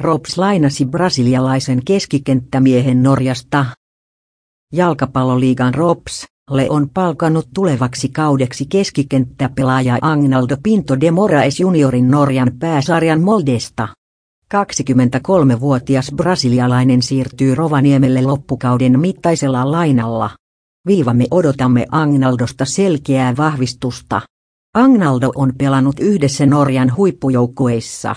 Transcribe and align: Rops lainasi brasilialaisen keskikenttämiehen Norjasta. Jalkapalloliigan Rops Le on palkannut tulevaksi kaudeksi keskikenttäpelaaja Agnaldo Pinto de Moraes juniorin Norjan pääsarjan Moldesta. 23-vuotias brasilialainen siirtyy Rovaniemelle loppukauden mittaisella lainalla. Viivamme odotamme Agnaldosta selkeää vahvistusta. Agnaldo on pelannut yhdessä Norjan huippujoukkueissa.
Rops 0.00 0.38
lainasi 0.38 0.86
brasilialaisen 0.86 1.80
keskikenttämiehen 1.84 3.02
Norjasta. 3.02 3.66
Jalkapalloliigan 4.72 5.74
Rops 5.74 6.26
Le 6.50 6.66
on 6.70 6.90
palkannut 6.94 7.48
tulevaksi 7.54 8.08
kaudeksi 8.08 8.66
keskikenttäpelaaja 8.66 9.98
Agnaldo 10.00 10.56
Pinto 10.62 11.00
de 11.00 11.10
Moraes 11.10 11.60
juniorin 11.60 12.10
Norjan 12.10 12.52
pääsarjan 12.58 13.20
Moldesta. 13.20 13.88
23-vuotias 14.54 16.12
brasilialainen 16.16 17.02
siirtyy 17.02 17.54
Rovaniemelle 17.54 18.22
loppukauden 18.22 19.00
mittaisella 19.00 19.72
lainalla. 19.72 20.30
Viivamme 20.86 21.26
odotamme 21.30 21.86
Agnaldosta 21.90 22.64
selkeää 22.64 23.36
vahvistusta. 23.36 24.20
Agnaldo 24.74 25.30
on 25.34 25.52
pelannut 25.58 26.00
yhdessä 26.00 26.46
Norjan 26.46 26.96
huippujoukkueissa. 26.96 28.16